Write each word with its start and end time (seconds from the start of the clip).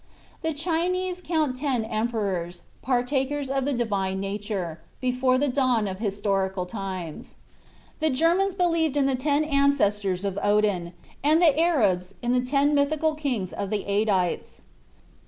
The 0.41 0.51
Chinese 0.51 1.21
count 1.23 1.55
ten 1.57 1.85
emperors, 1.85 2.63
partakers 2.81 3.51
of 3.51 3.65
the 3.65 3.73
divine 3.73 4.19
nature, 4.19 4.81
before 4.99 5.37
the 5.37 5.47
dawn 5.47 5.87
of 5.87 5.99
historical 5.99 6.65
times. 6.65 7.35
The 7.99 8.09
Germans 8.09 8.55
believed 8.55 8.97
in 8.97 9.05
the 9.05 9.13
ten 9.15 9.43
ancestors 9.43 10.25
of 10.25 10.39
Odin, 10.41 10.93
and 11.23 11.39
the 11.39 11.55
Arabs 11.55 12.15
in 12.23 12.31
the 12.31 12.41
ten 12.41 12.73
mythical 12.73 13.13
kings 13.13 13.53
of 13.53 13.69
the 13.69 13.83
Adites." 13.85 14.61